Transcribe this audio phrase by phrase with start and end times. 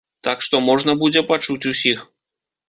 [0.27, 2.03] Так што можна будзе пачуць усіх.